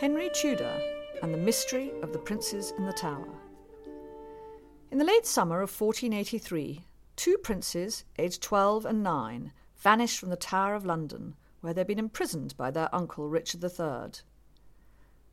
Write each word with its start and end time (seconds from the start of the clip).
Henry 0.00 0.30
Tudor 0.30 0.80
and 1.22 1.34
the 1.34 1.36
Mystery 1.36 1.92
of 2.00 2.14
the 2.14 2.18
Princes 2.18 2.72
in 2.78 2.86
the 2.86 2.92
Tower. 2.94 3.28
In 4.90 4.96
the 4.96 5.04
late 5.04 5.26
summer 5.26 5.56
of 5.56 5.78
1483, 5.78 6.86
two 7.16 7.36
princes, 7.36 8.06
aged 8.18 8.42
12 8.42 8.86
and 8.86 9.02
9, 9.02 9.52
vanished 9.76 10.18
from 10.18 10.30
the 10.30 10.36
Tower 10.36 10.74
of 10.74 10.86
London, 10.86 11.36
where 11.60 11.74
they 11.74 11.80
had 11.80 11.86
been 11.86 11.98
imprisoned 11.98 12.56
by 12.56 12.70
their 12.70 12.88
uncle 12.94 13.28
Richard 13.28 13.62
III. 13.62 14.22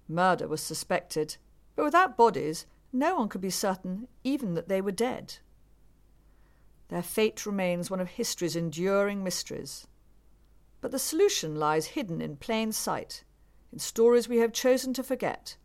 Murder 0.10 0.50
was 0.50 0.62
suspected, 0.62 1.38
but 1.78 1.86
without 1.86 2.18
bodies, 2.18 2.66
no 2.92 3.16
one 3.16 3.30
could 3.30 3.40
be 3.40 3.50
certain 3.50 4.10
even 4.26 4.54
that 4.56 4.68
they 4.68 4.82
were 4.82 4.92
dead. 4.92 5.38
Their 6.90 7.04
fate 7.04 7.46
remains 7.46 7.90
one 7.90 8.02
of 8.02 8.10
history's 8.10 8.58
enduring 8.58 9.24
mysteries. 9.24 9.88
But 10.82 10.92
the 10.92 11.00
solution 11.00 11.56
lies 11.56 11.86
hidden 11.86 12.20
in 12.20 12.36
plain 12.36 12.74
sight 12.74 13.24
in 13.72 13.80
stories 13.80 14.30
we 14.30 14.38
have 14.38 14.54
chosen 14.54 14.94
to 14.94 15.04
forget 15.04 15.58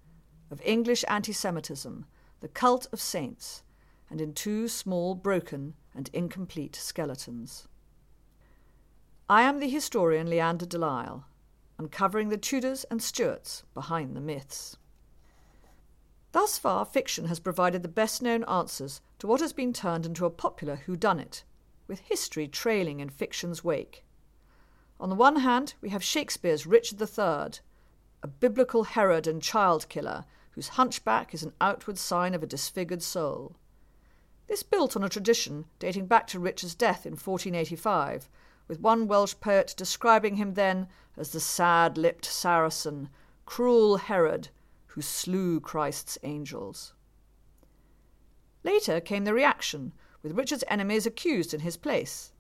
of 0.51 0.61
English 0.65 1.05
anti 1.09 1.33
Semitism, 1.33 2.05
the 2.41 2.49
cult 2.49 2.87
of 2.93 3.01
saints, 3.01 3.63
and 4.11 4.21
in 4.21 4.35
two 4.35 4.69
small, 4.69 5.15
broken, 5.15 5.75
and 5.95 6.11
incomplete 6.13 6.77
skeletons. 6.77 7.67
I 9.31 9.43
am 9.43 9.61
the 9.61 9.71
historian 9.71 10.29
Leanda 10.29 10.67
de 10.67 10.77
Lisle, 10.77 11.25
uncovering 11.79 12.29
the 12.29 12.37
Tudors 12.37 12.85
and 12.91 13.03
Stuarts 13.03 13.65
behind 13.73 14.15
the 14.15 14.21
myths. 14.21 14.77
Thus 16.33 16.59
far, 16.59 16.85
fiction 16.85 17.27
has 17.27 17.41
provided 17.41 17.83
the 17.83 17.89
best 17.89 18.21
known 18.21 18.45
answers 18.45 19.01
to 19.19 19.27
what 19.27 19.41
has 19.41 19.53
been 19.53 19.73
turned 19.73 20.05
into 20.05 20.27
a 20.27 20.31
popular 20.31 20.81
whodunit, 20.87 21.45
with 21.87 22.01
history 22.01 22.49
trailing 22.49 23.01
in 23.01 23.09
fiction's 23.09 23.65
wake. 23.65 24.05
On 25.01 25.09
the 25.09 25.15
one 25.15 25.37
hand, 25.37 25.75
we 25.81 25.89
have 25.89 26.05
Shakespeare's 26.05 26.67
Richard 26.67 27.01
III, 27.01 27.61
a 28.23 28.29
biblical 28.29 28.85
Herod 28.85 29.27
and 29.27 29.43
child 29.43 29.89
killer 29.89 30.25
whose 30.53 30.69
hunchback 30.69 31.35
is 31.35 31.43
an 31.43 31.53
outward 31.61 31.99
sign 31.99 32.35
of 32.35 32.43
a 32.43 32.47
disfigured 32.47 33.03
soul. 33.03 33.57
This 34.47 34.63
built 34.63 34.97
on 34.97 35.03
a 35.03 35.09
tradition 35.09 35.65
dating 35.79 36.07
back 36.07 36.27
to 36.29 36.39
Richard's 36.39 36.75
death 36.75 37.07
in 37.07 37.13
1485, 37.13 38.29
with 38.69 38.81
one 38.81 39.09
Welsh 39.09 39.35
poet 39.41 39.75
describing 39.77 40.37
him 40.37 40.55
then 40.55 40.89
as 41.17 41.31
the 41.33 41.41
sad 41.41 41.99
lipped 41.99 42.25
Saracen, 42.25 43.09
cruel 43.47 43.97
Herod, 43.97 44.49
who 44.89 45.03
slew 45.03 45.59
Christ's 45.59 46.19
angels. 46.23 46.95
Later 48.63 49.01
came 49.01 49.25
the 49.25 49.35
reaction, 49.35 49.93
with 50.23 50.37
Richard's 50.37 50.65
enemies 50.69 51.07
accused 51.07 51.53
in 51.53 51.61
his 51.61 51.77
place. 51.77 52.33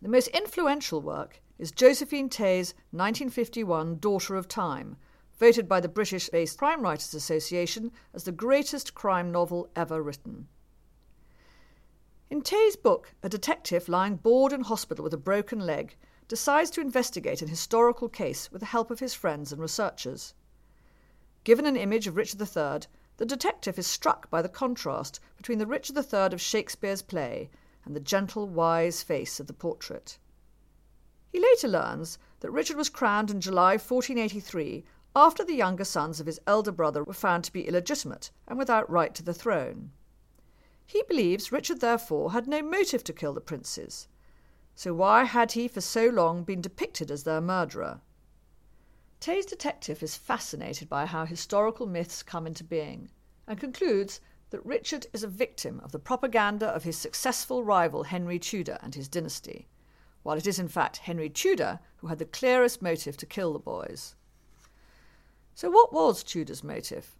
The 0.00 0.08
most 0.08 0.28
influential 0.28 1.00
work 1.00 1.40
is 1.58 1.72
Josephine 1.72 2.28
Tey's 2.28 2.74
1951 2.92 3.98
Daughter 3.98 4.36
of 4.36 4.46
Time, 4.46 4.96
voted 5.38 5.68
by 5.68 5.80
the 5.80 5.88
British 5.88 6.28
based 6.28 6.58
Crime 6.58 6.82
Writers 6.82 7.14
Association 7.14 7.92
as 8.12 8.24
the 8.24 8.32
greatest 8.32 8.94
crime 8.94 9.30
novel 9.30 9.70
ever 9.76 10.02
written. 10.02 10.48
In 12.30 12.42
Tey's 12.42 12.76
book, 12.76 13.14
a 13.22 13.28
detective 13.28 13.88
lying 13.88 14.16
bored 14.16 14.52
in 14.52 14.62
hospital 14.62 15.02
with 15.02 15.14
a 15.14 15.18
broken 15.18 15.60
leg 15.60 15.96
decides 16.26 16.70
to 16.70 16.82
investigate 16.82 17.40
an 17.40 17.48
historical 17.48 18.08
case 18.08 18.52
with 18.52 18.60
the 18.60 18.66
help 18.66 18.90
of 18.90 19.00
his 19.00 19.14
friends 19.14 19.50
and 19.50 19.62
researchers. 19.62 20.34
Given 21.44 21.64
an 21.64 21.76
image 21.76 22.06
of 22.06 22.16
Richard 22.16 22.40
III, 22.40 22.80
the 23.16 23.24
detective 23.24 23.78
is 23.78 23.86
struck 23.86 24.28
by 24.28 24.42
the 24.42 24.48
contrast 24.48 25.20
between 25.36 25.58
the 25.58 25.66
Richard 25.66 25.96
III 25.96 26.34
of 26.34 26.40
Shakespeare's 26.40 27.00
play 27.00 27.48
and 27.84 27.96
the 27.96 28.00
gentle, 28.00 28.46
wise 28.46 29.02
face 29.02 29.40
of 29.40 29.46
the 29.46 29.54
portrait. 29.54 30.18
He 31.32 31.40
later 31.40 31.68
learns 31.68 32.18
that 32.40 32.50
Richard 32.50 32.76
was 32.76 32.90
crowned 32.90 33.30
in 33.30 33.40
July 33.40 33.72
1483 33.72 34.84
after 35.14 35.44
the 35.44 35.54
younger 35.54 35.84
sons 35.84 36.20
of 36.20 36.26
his 36.26 36.40
elder 36.46 36.72
brother 36.72 37.02
were 37.02 37.12
found 37.12 37.44
to 37.44 37.52
be 37.52 37.66
illegitimate 37.66 38.30
and 38.46 38.58
without 38.58 38.88
right 38.90 39.14
to 39.14 39.22
the 39.22 39.34
throne. 39.34 39.90
He 40.86 41.02
believes 41.08 41.52
Richard 41.52 41.80
therefore 41.80 42.32
had 42.32 42.46
no 42.46 42.62
motive 42.62 43.04
to 43.04 43.12
kill 43.12 43.34
the 43.34 43.40
princes. 43.40 44.08
So 44.74 44.94
why 44.94 45.24
had 45.24 45.52
he 45.52 45.68
for 45.68 45.80
so 45.80 46.06
long 46.08 46.44
been 46.44 46.60
depicted 46.60 47.10
as 47.10 47.24
their 47.24 47.40
murderer? 47.40 48.00
Tey's 49.20 49.44
detective 49.44 50.02
is 50.02 50.16
fascinated 50.16 50.88
by 50.88 51.04
how 51.04 51.26
historical 51.26 51.86
myths 51.86 52.22
come 52.22 52.46
into 52.46 52.62
being 52.62 53.10
and 53.46 53.58
concludes 53.58 54.20
that 54.50 54.64
Richard 54.64 55.08
is 55.12 55.22
a 55.22 55.28
victim 55.28 55.80
of 55.80 55.92
the 55.92 55.98
propaganda 55.98 56.68
of 56.68 56.84
his 56.84 56.96
successful 56.96 57.64
rival 57.64 58.04
Henry 58.04 58.38
Tudor 58.38 58.78
and 58.80 58.94
his 58.94 59.08
dynasty, 59.08 59.66
while 60.22 60.38
it 60.38 60.46
is 60.46 60.58
in 60.58 60.68
fact 60.68 60.98
Henry 60.98 61.28
Tudor 61.28 61.80
who 61.96 62.06
had 62.06 62.18
the 62.18 62.24
clearest 62.24 62.80
motive 62.80 63.16
to 63.16 63.26
kill 63.26 63.52
the 63.52 63.58
boys. 63.58 64.14
So, 65.58 65.68
what 65.70 65.92
was 65.92 66.22
Tudor's 66.22 66.62
motive? 66.62 67.16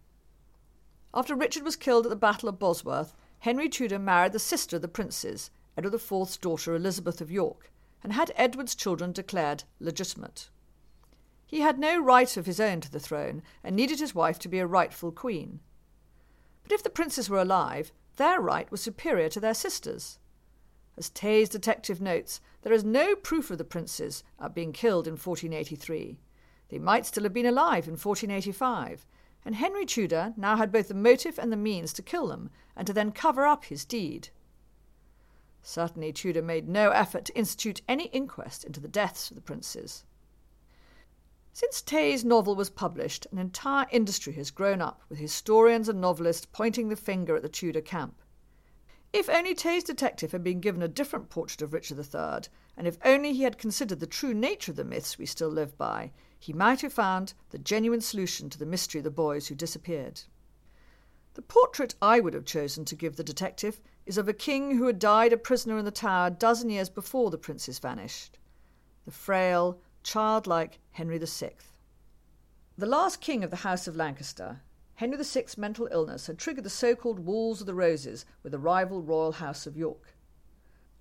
After 1.12 1.34
Richard 1.34 1.64
was 1.64 1.74
killed 1.74 2.06
at 2.06 2.10
the 2.10 2.14
Battle 2.14 2.48
of 2.48 2.60
Bosworth, 2.60 3.12
Henry 3.40 3.68
Tudor 3.68 3.98
married 3.98 4.30
the 4.30 4.38
sister 4.38 4.76
of 4.76 4.82
the 4.82 4.86
princes, 4.86 5.50
Edward 5.76 5.94
IV's 5.94 6.36
daughter 6.36 6.76
Elizabeth 6.76 7.20
of 7.20 7.32
York, 7.32 7.72
and 8.00 8.12
had 8.12 8.30
Edward's 8.36 8.76
children 8.76 9.10
declared 9.10 9.64
legitimate. 9.80 10.50
He 11.48 11.62
had 11.62 11.80
no 11.80 12.00
right 12.00 12.36
of 12.36 12.46
his 12.46 12.60
own 12.60 12.80
to 12.82 12.92
the 12.92 13.00
throne 13.00 13.42
and 13.64 13.74
needed 13.74 13.98
his 13.98 14.14
wife 14.14 14.38
to 14.38 14.48
be 14.48 14.60
a 14.60 14.68
rightful 14.68 15.10
queen. 15.10 15.58
But 16.62 16.70
if 16.70 16.84
the 16.84 16.90
princes 16.90 17.28
were 17.28 17.40
alive, 17.40 17.90
their 18.18 18.40
right 18.40 18.70
was 18.70 18.80
superior 18.80 19.30
to 19.30 19.40
their 19.40 19.52
sisters'. 19.52 20.20
As 20.96 21.10
Tey's 21.10 21.48
detective 21.48 22.00
notes, 22.00 22.40
there 22.62 22.72
is 22.72 22.84
no 22.84 23.16
proof 23.16 23.50
of 23.50 23.58
the 23.58 23.64
princes 23.64 24.22
uh, 24.38 24.48
being 24.48 24.72
killed 24.72 25.08
in 25.08 25.14
1483. 25.14 26.20
They 26.68 26.78
might 26.78 27.06
still 27.06 27.24
have 27.24 27.32
been 27.32 27.46
alive 27.46 27.86
in 27.86 27.92
1485, 27.92 29.06
and 29.44 29.54
Henry 29.54 29.86
Tudor 29.86 30.34
now 30.36 30.56
had 30.56 30.70
both 30.70 30.88
the 30.88 30.94
motive 30.94 31.38
and 31.38 31.50
the 31.50 31.56
means 31.56 31.92
to 31.94 32.02
kill 32.02 32.26
them 32.26 32.50
and 32.76 32.86
to 32.86 32.92
then 32.92 33.12
cover 33.12 33.46
up 33.46 33.64
his 33.64 33.84
deed. 33.84 34.28
Certainly, 35.62 36.12
Tudor 36.12 36.42
made 36.42 36.68
no 36.68 36.90
effort 36.90 37.24
to 37.26 37.36
institute 37.36 37.82
any 37.88 38.06
inquest 38.06 38.64
into 38.64 38.80
the 38.80 38.88
deaths 38.88 39.30
of 39.30 39.34
the 39.34 39.42
princes. 39.42 40.04
Since 41.52 41.82
Tey's 41.82 42.24
novel 42.24 42.54
was 42.54 42.70
published, 42.70 43.26
an 43.32 43.38
entire 43.38 43.86
industry 43.90 44.34
has 44.34 44.50
grown 44.50 44.80
up, 44.80 45.02
with 45.08 45.18
historians 45.18 45.88
and 45.88 46.00
novelists 46.00 46.46
pointing 46.52 46.88
the 46.88 46.96
finger 46.96 47.34
at 47.34 47.42
the 47.42 47.48
Tudor 47.48 47.80
camp. 47.80 48.22
If 49.12 49.28
only 49.28 49.54
Tey's 49.54 49.84
detective 49.84 50.32
had 50.32 50.44
been 50.44 50.60
given 50.60 50.82
a 50.82 50.88
different 50.88 51.30
portrait 51.30 51.62
of 51.62 51.72
Richard 51.72 51.98
III, 51.98 52.48
and 52.76 52.86
if 52.86 52.98
only 53.04 53.32
he 53.32 53.42
had 53.42 53.58
considered 53.58 54.00
the 54.00 54.06
true 54.06 54.34
nature 54.34 54.72
of 54.72 54.76
the 54.76 54.84
myths 54.84 55.18
we 55.18 55.26
still 55.26 55.48
live 55.48 55.76
by, 55.76 56.12
he 56.38 56.52
might 56.52 56.80
have 56.82 56.92
found 56.92 57.34
the 57.50 57.58
genuine 57.58 58.00
solution 58.00 58.48
to 58.50 58.58
the 58.58 58.66
mystery 58.66 59.00
of 59.00 59.04
the 59.04 59.10
boys 59.10 59.48
who 59.48 59.54
disappeared. 59.54 60.22
The 61.34 61.42
portrait 61.42 61.94
I 62.00 62.20
would 62.20 62.34
have 62.34 62.44
chosen 62.44 62.84
to 62.86 62.96
give 62.96 63.16
the 63.16 63.24
detective 63.24 63.80
is 64.06 64.18
of 64.18 64.28
a 64.28 64.32
king 64.32 64.76
who 64.76 64.86
had 64.86 64.98
died 64.98 65.32
a 65.32 65.36
prisoner 65.36 65.78
in 65.78 65.84
the 65.84 65.90
Tower 65.90 66.28
a 66.28 66.30
dozen 66.30 66.70
years 66.70 66.88
before 66.88 67.30
the 67.30 67.38
princes 67.38 67.78
vanished 67.78 68.38
the 69.04 69.10
frail, 69.12 69.80
childlike 70.02 70.80
Henry 70.90 71.18
VI. 71.18 71.52
The 72.76 72.86
last 72.86 73.20
king 73.20 73.42
of 73.42 73.50
the 73.50 73.56
House 73.56 73.88
of 73.88 73.96
Lancaster, 73.96 74.60
Henry 74.96 75.16
VI's 75.16 75.56
mental 75.56 75.88
illness 75.90 76.26
had 76.26 76.38
triggered 76.38 76.64
the 76.64 76.70
so 76.70 76.94
called 76.94 77.20
Wars 77.20 77.60
of 77.60 77.66
the 77.66 77.74
Roses 77.74 78.26
with 78.42 78.52
the 78.52 78.58
rival 78.58 79.00
royal 79.00 79.32
House 79.32 79.66
of 79.66 79.76
York. 79.76 80.14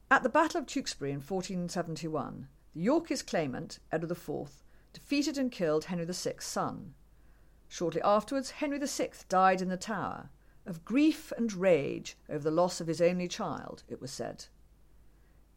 At 0.10 0.24
the 0.24 0.30
Battle 0.30 0.62
of 0.62 0.68
Tewkesbury 0.68 1.12
in 1.12 1.18
1471, 1.18 2.48
the 2.74 2.82
Yorkist 2.82 3.28
claimant, 3.28 3.80
Edward 3.92 4.12
IV, 4.12 4.64
defeated 4.98 5.38
and 5.38 5.52
killed 5.52 5.86
Henry 5.86 6.06
VI's 6.06 6.24
son. 6.40 6.96
Shortly 7.68 8.02
afterwards, 8.02 8.50
Henry 8.50 8.80
VI 8.80 9.12
died 9.30 9.62
in 9.62 9.70
the 9.70 9.78
Tower, 9.78 10.32
of 10.66 10.84
grief 10.84 11.32
and 11.38 11.54
rage 11.54 12.18
over 12.28 12.44
the 12.44 12.52
loss 12.52 12.82
of 12.82 12.88
his 12.88 13.00
only 13.00 13.28
child, 13.28 13.84
it 13.88 14.02
was 14.02 14.10
said. 14.10 14.46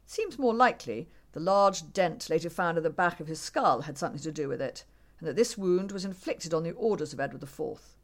It 0.04 0.10
seems 0.10 0.38
more 0.38 0.54
likely 0.54 1.08
the 1.32 1.40
large 1.40 1.90
dent 1.94 2.28
later 2.28 2.50
found 2.50 2.76
in 2.76 2.84
the 2.84 2.90
back 2.90 3.18
of 3.18 3.28
his 3.28 3.40
skull 3.40 3.82
had 3.82 3.96
something 3.96 4.20
to 4.20 4.30
do 4.30 4.46
with 4.46 4.60
it, 4.60 4.84
and 5.18 5.26
that 5.26 5.36
this 5.36 5.56
wound 5.56 5.90
was 5.90 6.04
inflicted 6.04 6.52
on 6.52 6.62
the 6.62 6.72
orders 6.72 7.14
of 7.14 7.20
Edward 7.20 7.42
IV. 7.42 7.96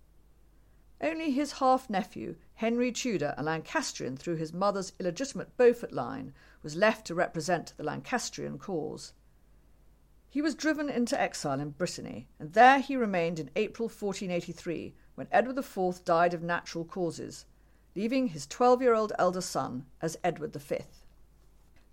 Only 1.02 1.32
his 1.32 1.52
half 1.52 1.90
nephew, 1.90 2.36
Henry 2.54 2.90
Tudor, 2.92 3.34
a 3.36 3.42
Lancastrian 3.42 4.16
through 4.16 4.36
his 4.36 4.54
mother's 4.54 4.94
illegitimate 4.98 5.54
Beaufort 5.58 5.92
line, 5.92 6.32
was 6.62 6.76
left 6.76 7.06
to 7.08 7.14
represent 7.14 7.74
the 7.76 7.84
Lancastrian 7.84 8.58
cause. 8.58 9.12
He 10.36 10.42
was 10.42 10.54
driven 10.54 10.90
into 10.90 11.18
exile 11.18 11.60
in 11.60 11.70
Brittany, 11.70 12.28
and 12.38 12.52
there 12.52 12.78
he 12.80 12.94
remained 12.94 13.38
in 13.38 13.48
April 13.56 13.88
1483 13.88 14.94
when 15.14 15.28
Edward 15.32 15.56
IV 15.56 16.04
died 16.04 16.34
of 16.34 16.42
natural 16.42 16.84
causes, 16.84 17.46
leaving 17.94 18.26
his 18.26 18.46
12 18.46 18.82
year 18.82 18.92
old 18.92 19.14
elder 19.18 19.40
son 19.40 19.86
as 20.02 20.18
Edward 20.22 20.54
V. 20.54 20.80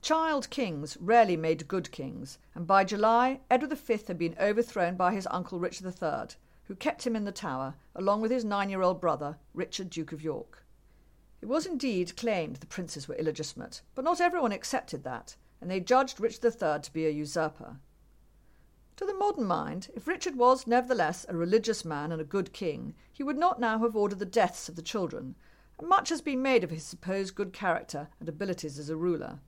Child 0.02 0.50
kings 0.50 0.98
rarely 1.00 1.38
made 1.38 1.70
good 1.70 1.90
kings, 1.94 2.38
and 2.54 2.68
by 2.68 2.84
July 2.84 3.40
Edward 3.50 3.72
V 3.78 4.00
had 4.08 4.18
been 4.18 4.36
overthrown 4.38 4.98
by 4.98 5.14
his 5.14 5.26
uncle 5.32 5.58
Richard 5.58 5.86
III, 5.86 6.36
who 6.66 6.76
kept 6.76 7.08
him 7.08 7.16
in 7.16 7.24
the 7.24 7.32
Tower, 7.32 7.76
along 7.96 8.20
with 8.20 8.32
his 8.32 8.44
nine 8.44 8.70
year 8.70 8.82
old 8.82 9.00
brother, 9.00 9.38
Richard, 9.54 9.90
Duke 9.90 10.12
of 10.12 10.22
York. 10.22 10.66
It 11.42 11.46
was 11.46 11.66
indeed 11.66 12.18
claimed 12.18 12.58
the 12.58 12.66
princes 12.66 13.08
were 13.08 13.16
illegitimate, 13.16 13.84
but 13.96 14.04
not 14.04 14.20
everyone 14.20 14.52
accepted 14.52 15.06
that, 15.06 15.38
and 15.62 15.72
they 15.72 15.80
judged 15.80 16.20
Richard 16.20 16.44
III 16.44 16.82
to 16.82 16.92
be 16.92 17.06
a 17.06 17.10
usurper. 17.10 17.78
To 19.04 19.08
the 19.08 19.14
modern 19.16 19.44
mind, 19.44 19.90
if 19.94 20.08
Richard 20.08 20.38
was 20.38 20.66
nevertheless 20.66 21.26
a 21.28 21.36
religious 21.36 21.84
man 21.84 22.14
and 22.14 22.22
a 22.22 22.24
good 22.24 22.54
king, 22.54 22.96
he 23.12 23.22
would 23.22 23.38
not 23.38 23.60
now 23.60 23.80
have 23.80 23.98
ordered 23.98 24.20
the 24.20 24.26
deaths 24.26 24.70
of 24.70 24.78
the 24.78 24.82
children, 24.82 25.36
and 25.78 25.90
much 25.90 26.08
has 26.08 26.22
been 26.22 26.42
made 26.42 26.64
of 26.64 26.70
his 26.70 26.86
supposed 26.86 27.36
good 27.36 27.52
character 27.52 28.08
and 28.22 28.30
abilities 28.30 28.80
as 28.80 28.90
a 28.90 28.96
ruler. 28.96 29.42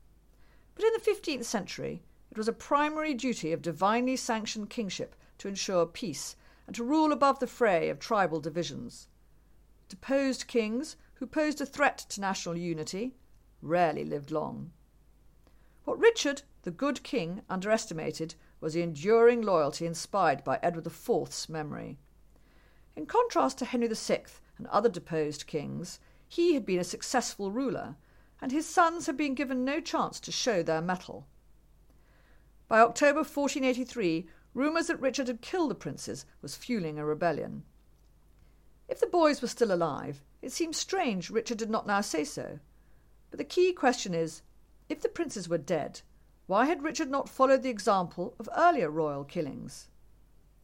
But 0.75 0.83
in 0.83 0.91
the 0.91 0.99
fifteenth 0.99 1.45
century 1.45 2.03
it 2.29 2.37
was 2.37 2.49
a 2.49 2.51
primary 2.51 3.13
duty 3.13 3.53
of 3.53 3.61
divinely 3.61 4.17
sanctioned 4.17 4.69
kingship 4.69 5.15
to 5.37 5.47
ensure 5.47 5.85
peace 5.85 6.35
and 6.67 6.75
to 6.75 6.83
rule 6.83 7.13
above 7.13 7.39
the 7.39 7.47
fray 7.47 7.87
of 7.87 7.97
tribal 7.97 8.41
divisions. 8.41 9.07
Deposed 9.87 10.47
kings, 10.47 10.97
who 11.13 11.25
posed 11.25 11.61
a 11.61 11.65
threat 11.65 11.99
to 12.09 12.19
national 12.19 12.57
unity, 12.57 13.15
rarely 13.61 14.03
lived 14.03 14.31
long. 14.31 14.71
What 15.85 15.97
Richard, 15.97 16.41
the 16.63 16.71
good 16.71 17.03
king, 17.03 17.41
underestimated 17.49 18.35
was 18.59 18.73
the 18.73 18.81
enduring 18.81 19.41
loyalty 19.41 19.85
inspired 19.85 20.43
by 20.43 20.59
Edward 20.61 20.87
IV's 20.87 21.49
memory. 21.49 21.97
In 22.95 23.05
contrast 23.05 23.57
to 23.59 23.65
Henry 23.65 23.87
VI 23.87 24.23
and 24.57 24.67
other 24.67 24.89
deposed 24.89 25.47
kings, 25.47 25.99
he 26.27 26.53
had 26.53 26.65
been 26.65 26.79
a 26.79 26.83
successful 26.83 27.51
ruler, 27.51 27.95
and 28.41 28.51
his 28.51 28.65
sons 28.65 29.05
had 29.05 29.17
been 29.17 29.35
given 29.35 29.65
no 29.65 29.79
chance 29.79 30.19
to 30.19 30.31
show 30.31 30.63
their 30.63 30.81
mettle. 30.81 31.27
By 32.67 32.79
October 32.79 33.19
1483, 33.19 34.27
rumours 34.53 34.87
that 34.87 34.99
Richard 34.99 35.27
had 35.27 35.41
killed 35.41 35.71
the 35.71 35.75
princes 35.75 36.25
was 36.41 36.55
fueling 36.55 36.97
a 36.97 37.05
rebellion. 37.05 37.63
If 38.87 38.99
the 38.99 39.07
boys 39.07 39.41
were 39.41 39.47
still 39.47 39.71
alive, 39.71 40.23
it 40.41 40.51
seems 40.51 40.77
strange 40.77 41.29
Richard 41.29 41.57
did 41.57 41.69
not 41.69 41.87
now 41.87 42.01
say 42.01 42.23
so. 42.23 42.59
But 43.29 43.37
the 43.37 43.43
key 43.43 43.73
question 43.73 44.13
is 44.13 44.41
if 44.89 45.01
the 45.01 45.09
princes 45.09 45.49
were 45.49 45.57
dead, 45.57 46.01
why 46.47 46.65
had 46.65 46.83
Richard 46.83 47.09
not 47.09 47.29
followed 47.29 47.63
the 47.63 47.69
example 47.69 48.35
of 48.39 48.49
earlier 48.55 48.89
royal 48.89 49.23
killings? 49.23 49.87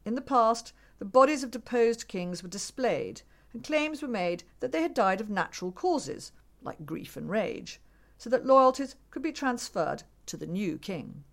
In 0.05 0.15
the 0.15 0.21
past, 0.21 0.73
the 0.99 1.05
bodies 1.05 1.43
of 1.43 1.51
deposed 1.51 2.07
kings 2.07 2.43
were 2.43 2.49
displayed, 2.49 3.23
and 3.53 3.63
claims 3.63 4.01
were 4.01 4.07
made 4.07 4.43
that 4.59 4.71
they 4.71 4.83
had 4.83 4.93
died 4.93 5.21
of 5.21 5.29
natural 5.29 5.71
causes, 5.71 6.31
like 6.61 6.85
grief 6.85 7.17
and 7.17 7.29
rage, 7.29 7.81
so 8.17 8.29
that 8.29 8.45
loyalties 8.45 8.95
could 9.09 9.23
be 9.23 9.31
transferred 9.31 10.03
to 10.27 10.37
the 10.37 10.45
new 10.45 10.77
king. 10.77 11.23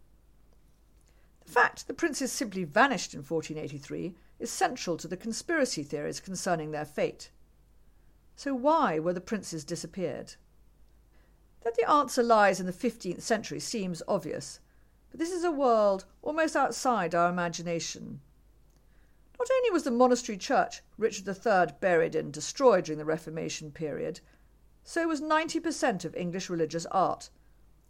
The 1.45 1.53
fact 1.53 1.87
the 1.87 1.95
princes 1.95 2.33
simply 2.33 2.65
vanished 2.65 3.15
in 3.15 3.21
1483 3.21 4.15
is 4.39 4.50
central 4.50 4.97
to 4.97 5.09
the 5.09 5.17
conspiracy 5.17 5.83
theories 5.83 6.21
concerning 6.21 6.71
their 6.71 6.85
fate. 6.85 7.31
So, 8.37 8.55
why 8.55 8.99
were 8.99 9.12
the 9.12 9.21
princes 9.21 9.65
disappeared? 9.65 10.37
That 11.65 11.75
the 11.77 11.91
answer 11.91 12.23
lies 12.23 12.61
in 12.61 12.67
the 12.67 12.73
15th 12.73 13.21
century 13.21 13.61
seems 13.61 14.03
obvious, 14.09 14.61
but 15.11 15.19
this 15.19 15.33
is 15.33 15.45
a 15.45 15.51
world 15.51 16.05
almost 16.23 16.57
outside 16.57 17.15
our 17.15 17.29
imagination. 17.29 18.21
Not 19.39 19.51
only 19.51 19.71
was 19.71 19.85
the 19.85 19.91
monastery 19.91 20.39
church 20.39 20.83
Richard 20.97 21.29
III 21.29 21.75
buried 21.81 22.15
in 22.15 22.31
destroyed 22.31 22.85
during 22.85 22.99
the 22.99 23.05
Reformation 23.05 23.71
period, 23.71 24.21
so 24.83 25.07
was 25.07 25.21
90% 25.21 26.05
of 26.05 26.15
English 26.17 26.49
religious 26.49 26.87
art, 26.87 27.31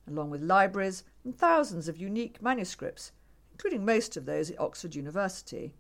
along 0.07 0.31
with 0.31 0.43
libraries 0.43 1.05
and 1.23 1.37
thousands 1.37 1.89
of 1.89 1.97
unique 1.97 2.43
manuscripts, 2.43 3.13
including 3.53 3.85
most 3.85 4.17
of 4.17 4.27
those 4.27 4.51
at 4.51 4.61
Oxford 4.61 4.95
University. 4.95 5.75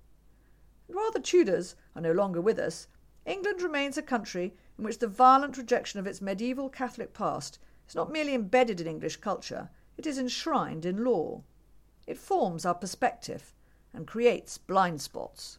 And 0.86 0.96
while 0.96 1.10
the 1.10 1.20
Tudors 1.20 1.74
are 1.96 2.02
no 2.02 2.12
longer 2.12 2.40
with 2.40 2.58
us, 2.58 2.86
England 3.26 3.60
remains 3.60 3.98
a 3.98 4.02
country 4.02 4.54
in 4.78 4.84
which 4.84 4.98
the 4.98 5.08
violent 5.08 5.58
rejection 5.58 5.98
of 5.98 6.06
its 6.06 6.22
medieval 6.22 6.68
Catholic 6.68 7.12
past 7.12 7.58
is 7.88 7.94
not 7.94 8.12
merely 8.12 8.34
embedded 8.34 8.80
in 8.80 8.86
English 8.86 9.16
culture, 9.16 9.70
it 9.96 10.06
is 10.06 10.18
enshrined 10.18 10.84
in 10.84 11.04
law. 11.04 11.42
It 12.06 12.18
forms 12.18 12.66
our 12.66 12.74
perspective 12.74 13.54
and 13.94 14.06
creates 14.06 14.58
blind 14.58 15.00
spots. 15.00 15.58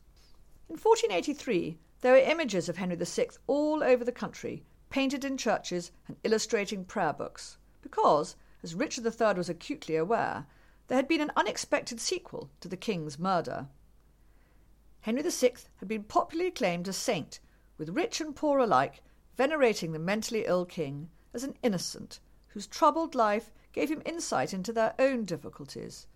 In 0.70 0.76
1483, 0.76 1.80
there 2.02 2.14
were 2.14 2.20
images 2.20 2.70
of 2.70 2.78
Henry 2.78 2.96
VI 2.96 3.30
all 3.48 3.84
over 3.84 4.06
the 4.06 4.12
country, 4.12 4.64
painted 4.90 5.26
in 5.26 5.38
churches 5.38 5.92
and 6.08 6.18
illustrating 6.24 6.86
prayer 6.86 7.14
books, 7.14 7.58
because, 7.82 8.36
as 8.62 8.76
Richard 8.76 9.06
III 9.06 9.34
was 9.34 9.50
acutely 9.50 9.96
aware, 9.96 10.46
there 10.88 10.96
had 10.98 11.08
been 11.08 11.22
an 11.22 11.32
unexpected 11.36 12.00
sequel 12.00 12.50
to 12.62 12.68
the 12.68 12.78
king's 12.78 13.18
murder. 13.18 13.68
Henry 15.02 15.24
VI 15.24 15.54
had 15.78 15.88
been 15.88 16.04
popularly 16.04 16.50
acclaimed 16.50 16.88
a 16.88 16.94
saint, 16.94 17.40
with 17.78 17.90
rich 17.90 18.22
and 18.22 18.36
poor 18.36 18.60
alike 18.60 19.02
venerating 19.36 19.94
the 19.94 20.00
mentally 20.00 20.46
ill 20.46 20.66
king 20.66 21.10
as 21.34 21.44
an 21.44 21.58
innocent 21.62 22.20
whose 22.50 22.68
troubled 22.68 23.16
life 23.16 23.52
gave 23.72 23.92
him 23.92 24.02
insight 24.06 24.54
into 24.54 24.74
their 24.74 24.96
own 24.98 25.26
difficulties 25.26 26.08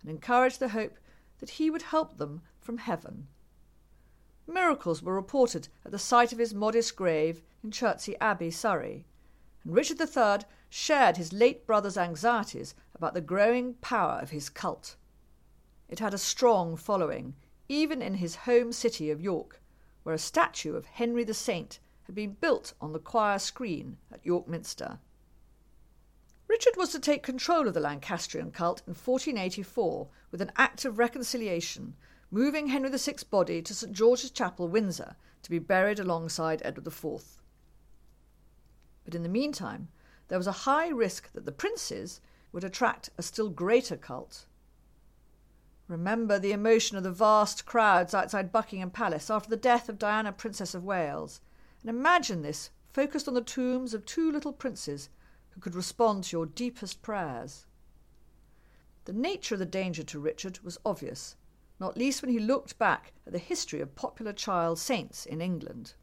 and 0.00 0.10
encouraged 0.10 0.60
the 0.60 0.68
hope 0.68 0.98
that 1.38 1.50
he 1.50 1.70
would 1.70 1.82
help 1.82 2.16
them 2.16 2.42
from 2.60 2.78
heaven. 2.78 3.26
Miracles 4.46 5.02
were 5.02 5.14
reported 5.14 5.68
at 5.84 5.92
the 5.92 5.98
site 5.98 6.32
of 6.32 6.38
his 6.38 6.54
modest 6.54 6.96
grave 6.96 7.42
in 7.62 7.70
Chertsey 7.70 8.16
Abbey, 8.20 8.50
Surrey, 8.50 9.04
and 9.64 9.74
Richard 9.74 10.00
III 10.00 10.46
shared 10.68 11.16
his 11.16 11.32
late 11.32 11.66
brother's 11.66 11.98
anxieties 11.98 12.74
about 12.94 13.14
the 13.14 13.20
growing 13.20 13.74
power 13.74 14.18
of 14.20 14.30
his 14.30 14.48
cult. 14.48 14.96
It 15.88 15.98
had 15.98 16.14
a 16.14 16.18
strong 16.18 16.76
following, 16.76 17.34
even 17.68 18.00
in 18.00 18.14
his 18.14 18.36
home 18.36 18.72
city 18.72 19.10
of 19.10 19.20
York, 19.20 19.60
where 20.02 20.14
a 20.14 20.18
statue 20.18 20.76
of 20.76 20.86
Henry 20.86 21.24
the 21.24 21.34
Saint 21.34 21.80
had 22.10 22.14
been 22.16 22.32
built 22.40 22.74
on 22.80 22.92
the 22.92 22.98
choir 22.98 23.38
screen 23.38 23.96
at 24.10 24.26
York 24.26 24.48
Minster. 24.48 24.98
Richard 26.48 26.76
was 26.76 26.90
to 26.90 26.98
take 26.98 27.22
control 27.22 27.68
of 27.68 27.74
the 27.74 27.78
Lancastrian 27.78 28.50
cult 28.50 28.82
in 28.84 28.94
1484 28.94 30.08
with 30.32 30.42
an 30.42 30.50
act 30.56 30.84
of 30.84 30.98
reconciliation, 30.98 31.94
moving 32.28 32.66
Henry 32.66 32.90
VI's 32.90 33.22
body 33.22 33.62
to 33.62 33.72
St 33.72 33.92
George's 33.92 34.32
Chapel, 34.32 34.66
Windsor, 34.66 35.14
to 35.44 35.50
be 35.50 35.60
buried 35.60 36.00
alongside 36.00 36.60
Edward 36.64 36.88
IV. 36.88 37.22
But 39.04 39.14
in 39.14 39.22
the 39.22 39.28
meantime, 39.28 39.86
there 40.26 40.38
was 40.38 40.48
a 40.48 40.66
high 40.66 40.88
risk 40.88 41.30
that 41.34 41.44
the 41.44 41.52
princes 41.52 42.20
would 42.50 42.64
attract 42.64 43.10
a 43.18 43.22
still 43.22 43.50
greater 43.50 43.96
cult. 43.96 44.46
Remember 45.86 46.40
the 46.40 46.50
emotion 46.50 46.96
of 46.96 47.04
the 47.04 47.12
vast 47.12 47.66
crowds 47.66 48.14
outside 48.14 48.50
Buckingham 48.50 48.90
Palace 48.90 49.30
after 49.30 49.48
the 49.48 49.56
death 49.56 49.88
of 49.88 49.96
Diana, 49.96 50.32
Princess 50.32 50.74
of 50.74 50.82
Wales, 50.82 51.40
and 51.80 51.90
imagine 51.90 52.42
this 52.42 52.70
focused 52.92 53.28
on 53.28 53.34
the 53.34 53.40
tombs 53.40 53.94
of 53.94 54.04
two 54.04 54.30
little 54.30 54.52
princes 54.52 55.08
who 55.50 55.60
could 55.60 55.74
respond 55.74 56.24
to 56.24 56.36
your 56.36 56.46
deepest 56.46 57.02
prayers. 57.02 57.66
The 59.04 59.12
nature 59.12 59.54
of 59.54 59.58
the 59.58 59.66
danger 59.66 60.02
to 60.02 60.20
Richard 60.20 60.60
was 60.60 60.78
obvious, 60.84 61.36
not 61.78 61.96
least 61.96 62.22
when 62.22 62.30
he 62.30 62.38
looked 62.38 62.78
back 62.78 63.12
at 63.26 63.32
the 63.32 63.38
history 63.38 63.80
of 63.80 63.94
popular 63.94 64.32
child 64.32 64.78
saints 64.78 65.24
in 65.24 65.40
England. 65.40 65.94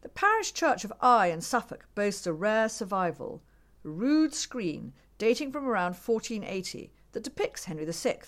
The 0.00 0.08
parish 0.08 0.52
church 0.52 0.84
of 0.84 0.92
Eye 1.00 1.26
in 1.28 1.40
Suffolk 1.40 1.86
boasts 1.94 2.26
a 2.26 2.32
rare 2.32 2.68
survival, 2.68 3.42
a 3.84 3.88
rood 3.88 4.34
screen 4.34 4.92
dating 5.18 5.52
from 5.52 5.66
around 5.66 5.94
1480 5.94 6.92
that 7.12 7.24
depicts 7.24 7.64
Henry 7.64 7.84
VI. 7.84 8.20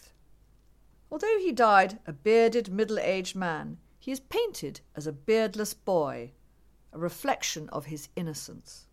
Although 1.11 1.38
he 1.38 1.53
died 1.53 2.00
a 2.07 2.12
bearded 2.12 2.71
middle 2.71 2.99
aged 2.99 3.37
man, 3.37 3.79
he 4.09 4.12
is 4.12 4.21
painted 4.21 4.81
as 4.97 5.07
a 5.07 5.12
beardless 5.12 5.75
boy, 5.75 6.33
a 6.95 6.99
reflection 6.99 7.69
of 7.69 7.85
his 7.85 8.09
innocence. 8.17 8.87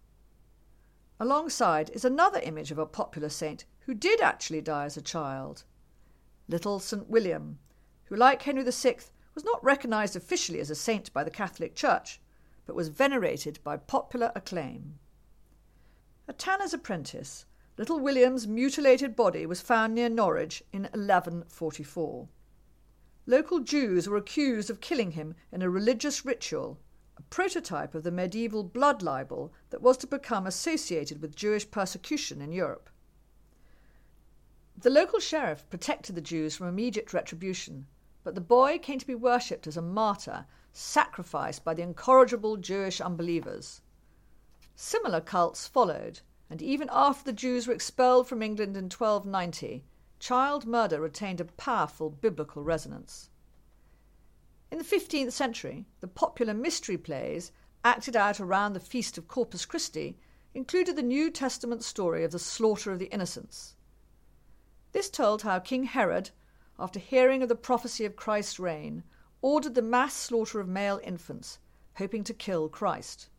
Alongside 1.22 1.90
is 1.92 2.04
another 2.04 2.42
image 2.42 2.70
of 2.70 2.78
a 2.78 2.86
popular 2.86 3.30
saint 3.30 3.64
who 3.86 3.94
did 3.94 4.20
actually 4.20 4.60
die 4.60 4.84
as 4.84 4.98
a 4.98 5.02
child 5.02 5.64
little 6.50 6.80
St. 6.82 7.10
William, 7.10 7.60
who, 8.08 8.16
like 8.18 8.42
Henry 8.42 8.70
VI, 8.70 8.98
was 9.34 9.46
not 9.46 9.64
recognised 9.64 10.18
officially 10.18 10.60
as 10.60 10.70
a 10.70 10.76
saint 10.76 11.14
by 11.14 11.24
the 11.24 11.32
Catholic 11.32 11.76
Church, 11.76 12.20
but 12.66 12.76
was 12.76 12.90
venerated 12.90 13.58
by 13.64 13.78
popular 13.78 14.34
acclaim. 14.36 15.00
A 16.28 16.34
tanner's 16.34 16.74
apprentice, 16.74 17.46
little 17.78 18.02
William's 18.02 18.48
mutilated 18.48 19.16
body 19.16 19.46
was 19.46 19.62
found 19.62 19.96
near 19.96 20.10
Norwich 20.10 20.62
in 20.74 20.82
1144. 20.82 22.28
Local 23.28 23.60
Jews 23.60 24.08
were 24.08 24.18
accused 24.18 24.70
of 24.70 24.82
killing 24.82 25.12
him 25.12 25.36
in 25.52 25.62
a 25.62 25.70
religious 25.70 26.24
ritual 26.24 26.80
a 27.18 27.22
prototype 27.24 27.96
of 27.96 28.04
the 28.04 28.12
medieval 28.12 28.64
blood 28.64 29.02
libel 29.02 29.54
that 29.70 29.82
was 29.82 29.98
to 29.98 30.08
become 30.08 30.46
associated 30.46 31.22
with 31.22 31.36
Jewish 31.36 31.70
persecution 31.72 32.42
in 32.42 32.52
Europe. 32.52 32.90
The 34.78 34.90
local 34.90 35.20
sheriff 35.20 35.68
protected 35.70 36.16
the 36.16 36.22
Jews 36.22 36.56
from 36.56 36.68
immediate 36.68 37.14
retribution, 37.14 37.88
but 38.24 38.36
the 38.36 38.42
boy 38.42 38.78
came 38.78 39.00
to 39.00 39.08
be 39.08 39.16
worshipped 39.16 39.66
as 39.66 39.78
a 39.78 39.82
martyr, 39.82 40.46
sacrificed 40.74 41.64
by 41.64 41.74
the 41.74 41.84
incorrigible 41.84 42.58
Jewish 42.58 43.00
unbelievers. 43.00 43.82
Similar 44.76 45.22
cults 45.22 45.68
followed, 45.68 46.20
and 46.50 46.62
even 46.62 46.90
after 46.92 47.24
the 47.24 47.34
Jews 47.34 47.66
were 47.66 47.74
expelled 47.74 48.28
from 48.28 48.42
England 48.42 48.76
in 48.76 48.90
1290, 48.90 49.86
child 50.26 50.66
murder 50.66 51.00
retained 51.00 51.40
a 51.40 51.46
powerful 51.46 52.10
biblical 52.10 52.64
resonance. 52.64 53.30
In 54.72 54.80
the 54.80 54.84
15th 54.84 55.32
century, 55.32 55.86
the 56.00 56.08
popular 56.08 56.56
mystery 56.56 56.98
plays, 56.98 57.52
acted 57.84 58.16
out 58.16 58.40
around 58.40 58.74
the 58.74 58.80
feast 58.80 59.20
of 59.20 59.28
Corpus 59.28 59.68
Christi, 59.68 60.18
included 60.56 60.96
the 60.96 61.04
New 61.04 61.30
Testament 61.30 61.84
story 61.84 62.24
of 62.24 62.32
the 62.32 62.40
slaughter 62.40 62.92
of 62.92 62.98
the 62.98 63.14
innocents. 63.14 63.76
This 64.94 65.12
told 65.12 65.44
how 65.44 65.60
King 65.60 65.84
Herod, 65.84 66.32
after 66.80 66.98
hearing 66.98 67.44
of 67.44 67.50
the 67.50 67.56
prophecy 67.56 68.04
of 68.04 68.16
Christ's 68.16 68.58
reign, 68.58 69.04
ordered 69.44 69.76
the 69.76 69.84
mass 69.84 70.16
slaughter 70.16 70.60
of 70.60 70.68
male 70.68 71.00
infants, 71.04 71.60
hoping 71.98 72.24
to 72.24 72.34
kill 72.34 72.68
Christ. 72.68 73.30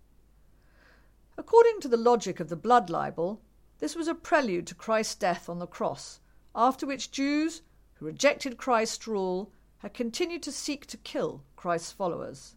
According 1.37 1.81
to 1.81 1.89
the 1.89 1.97
logic 1.97 2.39
of 2.39 2.49
the 2.49 2.55
blood 2.55 2.91
libel, 2.91 3.41
this 3.81 3.97
was 3.97 4.07
a 4.07 4.15
prelude 4.15 4.69
to 4.69 4.77
Christ's 4.77 5.17
death 5.17 5.49
on 5.49 5.59
the 5.59 5.67
cross, 5.67 6.21
after 6.57 6.87
which 6.87 7.11
Jews 7.11 7.61
who 7.95 8.07
rejected 8.07 8.57
Christ's 8.57 9.07
rule 9.07 9.53
had 9.79 9.93
continued 9.93 10.43
to 10.45 10.53
seek 10.53 10.87
to 10.87 10.97
kill 10.97 11.45
Christ's 11.55 11.93
followers. 11.93 12.57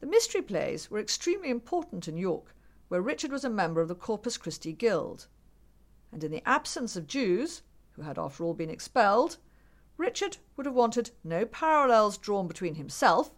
The 0.00 0.06
mystery 0.06 0.42
plays 0.42 0.90
were 0.90 1.00
extremely 1.00 1.48
important 1.48 2.06
in 2.06 2.18
York, 2.18 2.54
where 2.88 3.02
Richard 3.02 3.32
was 3.32 3.44
a 3.44 3.50
member 3.50 3.80
of 3.80 3.88
the 3.88 3.94
Corpus 3.94 4.36
Christi 4.36 4.72
Guild. 4.72 5.26
And 6.12 6.22
in 6.22 6.30
the 6.30 6.46
absence 6.46 6.94
of 6.94 7.06
Jews, 7.06 7.62
who 7.92 8.02
had 8.02 8.18
after 8.18 8.44
all 8.44 8.54
been 8.54 8.70
expelled, 8.70 9.38
Richard 9.96 10.36
would 10.56 10.66
have 10.66 10.74
wanted 10.74 11.10
no 11.24 11.44
parallels 11.44 12.16
drawn 12.16 12.46
between 12.46 12.76
himself, 12.76 13.30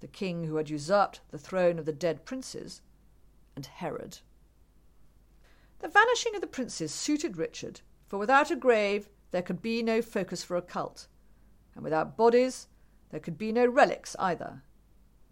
the 0.00 0.06
king 0.06 0.44
who 0.44 0.56
had 0.56 0.70
usurped 0.70 1.20
the 1.30 1.38
throne 1.38 1.78
of 1.78 1.86
the 1.86 1.92
dead 1.92 2.24
princes, 2.24 2.80
and 3.56 3.66
Herod. 3.66 4.18
The 5.80 5.88
vanishing 5.88 6.34
of 6.34 6.40
the 6.40 6.46
princes 6.46 6.92
suited 6.92 7.36
Richard, 7.36 7.80
for 8.08 8.18
without 8.18 8.50
a 8.50 8.56
grave 8.56 9.08
there 9.30 9.42
could 9.42 9.62
be 9.62 9.82
no 9.82 10.02
focus 10.02 10.42
for 10.42 10.56
a 10.56 10.62
cult, 10.62 11.06
and 11.74 11.84
without 11.84 12.16
bodies 12.16 12.66
there 13.10 13.20
could 13.20 13.38
be 13.38 13.52
no 13.52 13.66
relics 13.66 14.16
either. 14.18 14.62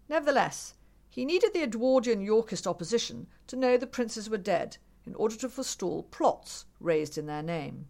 Nevertheless, 0.07 0.75
he 1.09 1.25
needed 1.25 1.53
the 1.53 1.63
Edwardian 1.63 2.21
Yorkist 2.21 2.67
opposition 2.67 3.27
to 3.47 3.55
know 3.55 3.75
the 3.75 3.87
princes 3.87 4.29
were 4.29 4.37
dead 4.37 4.77
in 5.05 5.15
order 5.15 5.35
to 5.37 5.49
forestall 5.49 6.03
plots 6.03 6.65
raised 6.79 7.17
in 7.17 7.25
their 7.25 7.41
name. 7.41 7.87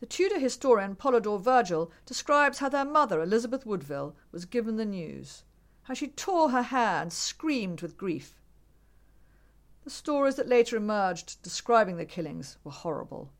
The 0.00 0.06
Tudor 0.06 0.38
historian 0.38 0.94
Polydore 0.94 1.40
Vergil 1.40 1.90
describes 2.06 2.58
how 2.58 2.68
their 2.68 2.84
mother, 2.84 3.20
Elizabeth 3.20 3.66
Woodville, 3.66 4.14
was 4.30 4.44
given 4.44 4.76
the 4.76 4.84
news, 4.84 5.42
how 5.82 5.94
she 5.94 6.06
tore 6.06 6.50
her 6.50 6.62
hair 6.62 7.02
and 7.02 7.12
screamed 7.12 7.82
with 7.82 7.96
grief. 7.96 8.37
The 9.88 9.94
stories 9.94 10.34
that 10.34 10.50
later 10.50 10.76
emerged 10.76 11.40
describing 11.40 11.96
the 11.96 12.04
killings 12.04 12.58
were 12.62 12.70
horrible. 12.70 13.32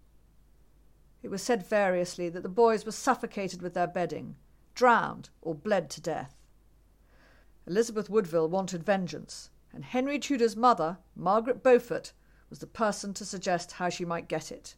It 1.22 1.28
was 1.28 1.42
said 1.42 1.68
variously 1.68 2.30
that 2.30 2.42
the 2.42 2.48
boys 2.48 2.86
were 2.86 2.92
suffocated 2.92 3.60
with 3.60 3.74
their 3.74 3.86
bedding, 3.86 4.34
drowned, 4.74 5.28
or 5.42 5.54
bled 5.54 5.90
to 5.90 6.00
death. 6.00 6.34
Elizabeth 7.66 8.08
Woodville 8.08 8.48
wanted 8.48 8.82
vengeance, 8.82 9.50
and 9.74 9.84
Henry 9.84 10.18
Tudor's 10.18 10.56
mother, 10.56 10.96
Margaret 11.14 11.62
Beaufort, 11.62 12.14
was 12.48 12.60
the 12.60 12.66
person 12.66 13.12
to 13.12 13.26
suggest 13.26 13.72
how 13.72 13.90
she 13.90 14.06
might 14.06 14.26
get 14.26 14.50
it. 14.50 14.74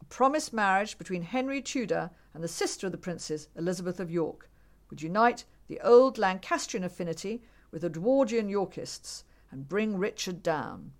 A 0.00 0.06
promised 0.06 0.54
marriage 0.54 0.96
between 0.96 1.20
Henry 1.20 1.60
Tudor 1.60 2.12
and 2.32 2.42
the 2.42 2.48
sister 2.48 2.86
of 2.86 2.92
the 2.92 2.96
princes, 2.96 3.48
Elizabeth 3.54 4.00
of 4.00 4.10
York, 4.10 4.48
would 4.88 5.02
unite 5.02 5.44
the 5.68 5.82
old 5.82 6.16
Lancastrian 6.16 6.82
affinity 6.82 7.42
with 7.70 7.82
the 7.82 7.88
Edwardian 7.88 8.48
Yorkists 8.48 9.24
and 9.52 9.68
bring 9.68 9.96
Richard 9.96 10.42
down. 10.42 10.92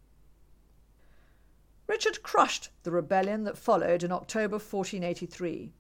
Richard 1.89 2.23
crushed 2.23 2.71
the 2.85 2.93
rebellion 2.93 3.45
that 3.45 3.59
followed 3.59 4.05
in 4.05 4.13
October 4.13 4.57
1483, 4.57 5.73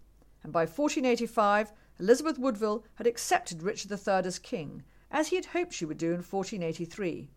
and 0.42 0.52
by 0.52 0.62
1485 0.62 1.72
Elizabeth 2.00 2.38
Woodville 2.38 2.84
had 2.94 3.06
accepted 3.06 3.62
Richard 3.62 3.92
III 3.92 4.26
as 4.26 4.38
king, 4.38 4.82
as 5.10 5.28
he 5.28 5.36
had 5.36 5.46
hoped 5.46 5.74
she 5.74 5.84
would 5.84 5.98
do 5.98 6.08
in 6.08 6.22
1483. 6.22 7.30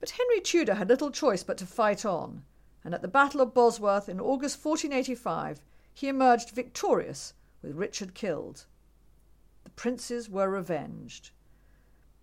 But 0.00 0.10
Henry 0.10 0.40
Tudor 0.40 0.74
had 0.74 0.88
little 0.88 1.10
choice 1.10 1.42
but 1.42 1.58
to 1.58 1.66
fight 1.66 2.04
on, 2.04 2.44
and 2.84 2.94
at 2.94 3.02
the 3.02 3.08
Battle 3.08 3.40
of 3.40 3.52
Bosworth 3.52 4.08
in 4.08 4.20
August 4.20 4.64
1485 4.64 5.60
he 5.92 6.08
emerged 6.08 6.50
victorious 6.50 7.34
with 7.60 7.76
Richard 7.76 8.14
killed. 8.14 8.66
The 9.64 9.70
princes 9.70 10.28
were 10.28 10.48
revenged. 10.48 11.30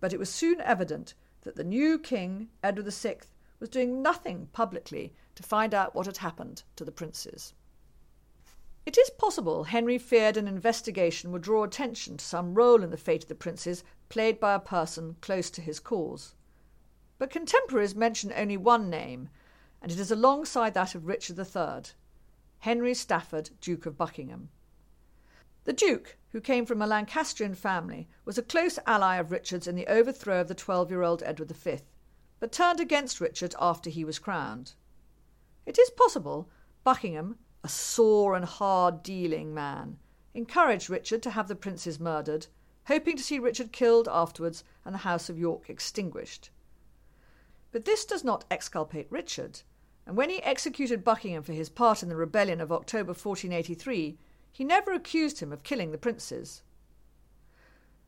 But 0.00 0.12
it 0.12 0.18
was 0.18 0.28
soon 0.28 0.60
evident 0.60 1.14
that 1.42 1.56
the 1.56 1.64
new 1.64 1.98
king, 1.98 2.48
Edward 2.62 2.92
VI, 2.92 3.16
was 3.58 3.68
doing 3.68 4.02
nothing 4.02 4.48
publicly 4.52 5.12
to 5.34 5.42
find 5.42 5.74
out 5.74 5.94
what 5.94 6.06
had 6.06 6.18
happened 6.18 6.62
to 6.76 6.84
the 6.84 6.92
princes. 6.92 7.54
It 8.86 8.96
is 8.96 9.10
possible 9.10 9.64
Henry 9.64 9.98
feared 9.98 10.36
an 10.36 10.48
investigation 10.48 11.30
would 11.30 11.42
draw 11.42 11.64
attention 11.64 12.16
to 12.16 12.24
some 12.24 12.54
role 12.54 12.82
in 12.82 12.90
the 12.90 12.96
fate 12.96 13.22
of 13.22 13.28
the 13.28 13.34
princes 13.34 13.84
played 14.08 14.40
by 14.40 14.54
a 14.54 14.58
person 14.58 15.16
close 15.20 15.50
to 15.50 15.60
his 15.60 15.78
cause. 15.78 16.34
But 17.18 17.30
contemporaries 17.30 17.94
mention 17.94 18.32
only 18.34 18.56
one 18.56 18.88
name, 18.88 19.28
and 19.82 19.92
it 19.92 20.00
is 20.00 20.10
alongside 20.10 20.74
that 20.74 20.94
of 20.94 21.06
Richard 21.06 21.38
III, 21.38 21.92
Henry 22.60 22.94
Stafford, 22.94 23.50
Duke 23.60 23.86
of 23.86 23.96
Buckingham. 23.96 24.48
The 25.64 25.72
Duke, 25.74 26.16
who 26.32 26.40
came 26.40 26.64
from 26.64 26.80
a 26.80 26.86
Lancastrian 26.86 27.54
family, 27.54 28.08
was 28.24 28.38
a 28.38 28.42
close 28.42 28.78
ally 28.86 29.16
of 29.16 29.30
Richard's 29.30 29.66
in 29.66 29.76
the 29.76 29.88
overthrow 29.88 30.40
of 30.40 30.48
the 30.48 30.54
twelve 30.54 30.90
year 30.90 31.02
old 31.02 31.22
Edward 31.22 31.50
V, 31.50 31.80
but 32.38 32.50
turned 32.50 32.80
against 32.80 33.20
Richard 33.20 33.54
after 33.60 33.90
he 33.90 34.02
was 34.02 34.18
crowned. 34.18 34.72
It 35.66 35.78
is 35.78 35.90
possible 35.90 36.48
Buckingham, 36.82 37.38
a 37.62 37.68
sore 37.68 38.34
and 38.34 38.46
hard 38.46 39.02
dealing 39.02 39.52
man, 39.52 39.98
encouraged 40.32 40.88
Richard 40.88 41.22
to 41.24 41.30
have 41.32 41.46
the 41.46 41.54
princes 41.54 42.00
murdered, 42.00 42.46
hoping 42.86 43.18
to 43.18 43.22
see 43.22 43.38
Richard 43.38 43.70
killed 43.70 44.08
afterwards 44.10 44.64
and 44.86 44.94
the 44.94 45.00
House 45.00 45.28
of 45.28 45.38
York 45.38 45.68
extinguished. 45.68 46.48
But 47.70 47.84
this 47.84 48.06
does 48.06 48.24
not 48.24 48.46
exculpate 48.50 49.08
Richard, 49.10 49.60
and 50.06 50.16
when 50.16 50.30
he 50.30 50.42
executed 50.42 51.04
Buckingham 51.04 51.42
for 51.42 51.52
his 51.52 51.68
part 51.68 52.02
in 52.02 52.08
the 52.08 52.16
rebellion 52.16 52.62
of 52.62 52.72
October 52.72 53.10
1483, 53.10 54.18
he 54.52 54.64
never 54.64 54.92
accused 54.92 55.40
him 55.40 55.52
of 55.52 55.62
killing 55.62 55.92
the 55.92 55.98
princes. 55.98 56.62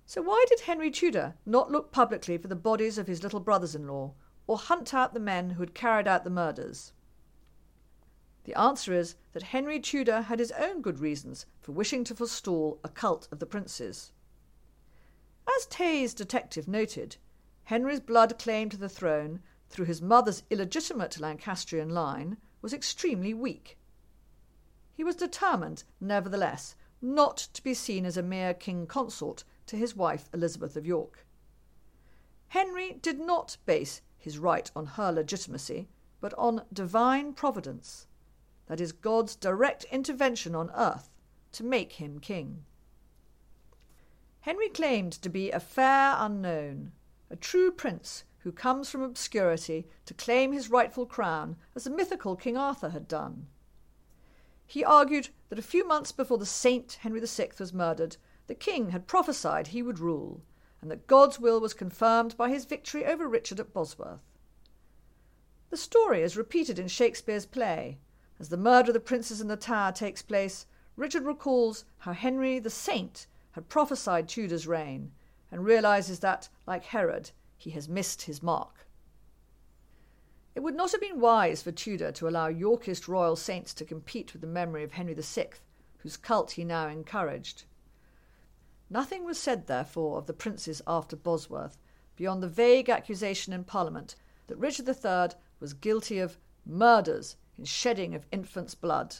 So 0.07 0.21
why 0.21 0.45
did 0.49 0.61
Henry 0.61 0.91
Tudor 0.91 1.35
not 1.47 1.71
look 1.71 1.93
publicly 1.93 2.37
for 2.37 2.49
the 2.49 2.57
bodies 2.57 2.99
of 2.99 3.07
his 3.07 3.23
little 3.23 3.41
brothers 3.41 3.75
in 3.75 3.87
law, 3.87 4.15
or 4.47 4.59
hunt 4.59 4.93
out 4.93 5.15
the 5.15 5.21
men 5.21 5.51
who 5.51 5.61
had 5.61 5.75
carried 5.75 6.09
out 6.09 6.25
the 6.25 6.31
murders? 6.31 6.93
The 8.45 8.59
answer 8.59 8.93
is 8.93 9.15
that 9.33 9.45
Henry 9.45 9.79
Tudor 9.79 10.23
had 10.23 10.41
his 10.41 10.51
own 10.53 10.83
good 10.83 10.99
reasons 10.99 11.47
for 11.61 11.73
wishing 11.73 12.03
to 12.05 12.15
forestall 12.15 12.81
a 12.83 12.89
cult 12.89 13.29
of 13.31 13.39
the 13.39 13.47
princes. 13.47 14.13
As 15.57 15.67
Tey's 15.67 16.13
detective 16.13 16.67
noted, 16.67 17.17
Henry's 17.65 18.01
blood 18.01 18.39
claim 18.39 18.69
to 18.69 18.77
the 18.77 18.89
throne 18.89 19.41
through 19.71 19.87
his 19.87 20.03
mother's 20.03 20.43
illegitimate 20.51 21.21
Lancastrian 21.21 21.89
line 21.91 22.37
was 22.61 22.73
extremely 22.73 23.33
weak. 23.33 23.79
He 25.03 25.05
was 25.05 25.17
determined, 25.17 25.83
nevertheless, 26.01 26.77
not 27.01 27.37
to 27.55 27.63
be 27.65 27.75
seen 27.75 28.07
as 28.07 28.17
a 28.17 28.23
mere 28.23 28.55
king 28.55 28.87
consort 28.87 29.43
to 29.67 29.77
his 29.77 29.97
wife 29.97 30.31
Elizabeth 30.33 30.77
of 30.77 30.87
York. 30.87 31.27
Henry 32.47 32.93
did 32.93 33.19
not 33.19 33.57
base 33.67 34.01
his 34.17 34.39
right 34.39 34.71
on 34.77 34.87
her 34.87 35.11
legitimacy, 35.11 35.89
but 36.21 36.33
on 36.35 36.67
divine 36.73 37.33
providence, 37.33 38.07
that 38.67 38.81
is, 38.81 38.93
God's 38.93 39.35
direct 39.35 39.83
intervention 39.91 40.55
on 40.55 40.71
earth 40.71 41.11
to 41.51 41.65
make 41.65 41.95
him 41.95 42.21
king. 42.21 42.65
Henry 44.43 44.69
claimed 44.69 45.15
to 45.15 45.29
be 45.29 45.51
a 45.51 45.59
fair 45.59 46.15
unknown, 46.17 46.93
a 47.29 47.35
true 47.35 47.73
prince 47.73 48.23
who 48.45 48.53
comes 48.53 48.89
from 48.89 49.03
obscurity 49.03 49.89
to 50.07 50.15
claim 50.15 50.53
his 50.53 50.71
rightful 50.71 51.07
crown 51.07 51.57
as 51.75 51.83
the 51.83 51.91
mythical 51.91 52.37
King 52.37 52.57
Arthur 52.57 52.91
had 52.91 53.09
done. 53.09 53.49
He 54.73 54.87
argued 54.87 55.29
that 55.51 55.59
a 55.59 55.69
few 55.71 55.87
months 55.87 56.13
before 56.13 56.39
the 56.39 56.47
saint 56.47 56.95
Henry 57.03 57.21
VI 57.21 57.51
was 57.59 57.75
murdered, 57.75 58.17
the 58.47 58.55
king 58.55 58.89
had 58.89 59.07
prophesied 59.07 59.67
he 59.67 59.83
would 59.83 59.99
rule, 59.99 60.41
and 60.81 60.91
that 60.91 61.07
God's 61.07 61.39
will 61.39 61.61
was 61.61 61.75
confirmed 61.75 62.39
by 62.39 62.49
his 62.49 62.65
victory 62.65 63.05
over 63.05 63.29
Richard 63.29 63.61
at 63.61 63.75
Bosworth. 63.75 64.23
The 65.69 65.77
story 65.77 66.23
is 66.23 66.39
repeated 66.39 66.79
in 66.79 66.89
Shakespeare's 66.89 67.45
play. 67.45 67.99
As 68.41 68.49
the 68.49 68.57
murder 68.57 68.89
of 68.89 68.95
the 68.95 69.01
princes 69.01 69.43
in 69.43 69.49
the 69.49 69.59
Tower 69.59 69.93
takes 69.93 70.23
place, 70.23 70.65
Richard 70.97 71.25
recalls 71.25 71.85
how 71.99 72.15
Henry 72.15 72.59
the 72.59 72.71
Saint 72.71 73.27
had 73.51 73.69
prophesied 73.69 74.27
Tudor's 74.27 74.67
reign 74.67 75.13
and 75.51 75.67
realizes 75.67 76.21
that, 76.21 76.49
like 76.67 76.85
Herod, 76.85 77.33
he 77.59 77.73
has 77.73 77.91
missed 77.91 78.23
his 78.23 78.43
mark. 78.43 78.87
It 80.55 80.61
would 80.61 80.75
not 80.75 80.93
have 80.93 81.01
been 81.01 81.21
wise 81.21 81.63
for 81.63 81.73
Tudor 81.73 82.13
to 82.13 82.29
allow 82.29 82.49
Yorkist 82.49 83.09
royal 83.09 83.37
saints 83.37 83.73
to 83.75 83.85
compete 83.85 84.33
with 84.33 84.43
the 84.43 84.47
memory 84.47 84.85
of 84.85 84.93
Henry 84.93 85.15
VI, 85.15 85.51
whose 85.99 86.17
cult 86.17 86.53
he 86.53 86.65
now 86.65 86.89
encouraged. 86.89 87.65
Nothing 88.91 89.25
was 89.25 89.39
said, 89.39 89.67
therefore, 89.67 90.19
of 90.19 90.27
the 90.27 90.35
princes 90.35 90.83
after 90.87 91.17
Bosworth, 91.17 91.79
beyond 92.17 92.43
the 92.43 92.49
vague 92.49 92.91
accusation 92.91 93.55
in 93.55 93.65
Parliament 93.65 94.15
that 94.47 94.57
Richard 94.57 94.87
III 94.87 95.39
was 95.61 95.73
guilty 95.73 96.19
of 96.19 96.37
murders 96.67 97.37
in 97.57 97.65
shedding 97.65 98.15
of 98.15 98.27
infants' 98.31 98.75
blood. 98.75 99.17